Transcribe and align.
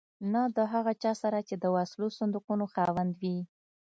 نه 0.33 0.41
د 0.55 0.57
هغه 0.73 0.93
چا 1.03 1.11
سره 1.21 1.39
چې 1.47 1.55
د 1.57 1.65
وسلو 1.75 2.07
صندوقونو 2.17 2.65
خاوند 2.73 3.11
وي. 3.21 3.37